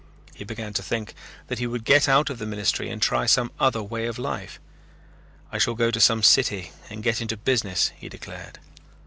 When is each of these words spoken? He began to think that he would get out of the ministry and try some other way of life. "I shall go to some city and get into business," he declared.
He 0.33 0.43
began 0.43 0.73
to 0.73 0.81
think 0.81 1.13
that 1.45 1.59
he 1.59 1.67
would 1.67 1.85
get 1.85 2.09
out 2.09 2.31
of 2.31 2.39
the 2.39 2.47
ministry 2.47 2.89
and 2.89 2.99
try 2.99 3.27
some 3.27 3.51
other 3.59 3.83
way 3.83 4.07
of 4.07 4.17
life. 4.17 4.59
"I 5.51 5.59
shall 5.59 5.75
go 5.75 5.91
to 5.91 5.99
some 5.99 6.23
city 6.23 6.71
and 6.89 7.03
get 7.03 7.21
into 7.21 7.37
business," 7.37 7.91
he 7.95 8.09
declared. 8.09 8.57